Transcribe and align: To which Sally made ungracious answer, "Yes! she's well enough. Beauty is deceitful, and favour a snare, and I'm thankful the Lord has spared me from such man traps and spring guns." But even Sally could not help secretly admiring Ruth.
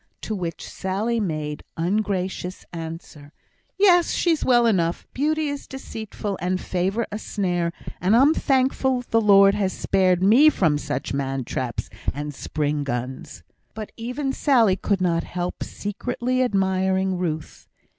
To 0.21 0.33
which 0.33 0.67
Sally 0.67 1.19
made 1.19 1.61
ungracious 1.77 2.65
answer, 2.73 3.31
"Yes! 3.77 4.09
she's 4.13 4.43
well 4.43 4.65
enough. 4.65 5.05
Beauty 5.13 5.47
is 5.47 5.67
deceitful, 5.67 6.39
and 6.41 6.59
favour 6.59 7.05
a 7.11 7.19
snare, 7.19 7.71
and 8.01 8.15
I'm 8.15 8.33
thankful 8.33 9.01
the 9.11 9.21
Lord 9.21 9.53
has 9.53 9.73
spared 9.73 10.23
me 10.23 10.49
from 10.49 10.79
such 10.79 11.13
man 11.13 11.43
traps 11.43 11.87
and 12.15 12.33
spring 12.33 12.83
guns." 12.83 13.43
But 13.75 13.91
even 13.95 14.33
Sally 14.33 14.75
could 14.75 15.01
not 15.01 15.23
help 15.23 15.63
secretly 15.63 16.41
admiring 16.41 17.19
Ruth. 17.19 17.67